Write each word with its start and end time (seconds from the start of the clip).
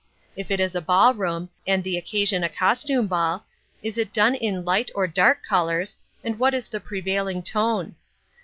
If 0.35 0.49
it 0.49 0.59
is 0.59 0.73
a 0.75 0.81
ball 0.81 1.13
room, 1.13 1.49
and 1.67 1.83
the 1.83 1.95
occasion 1.95 2.43
a 2.43 2.49
costume 2.49 3.05
ball, 3.05 3.45
is 3.83 3.99
it 3.99 4.11
done 4.11 4.33
in 4.33 4.65
light 4.65 4.89
or 4.95 5.05
dark 5.05 5.45
colours, 5.47 5.95
and 6.23 6.39
what 6.39 6.55
is 6.55 6.67
the 6.69 6.79
prevailing 6.79 7.43
tone? 7.43 7.93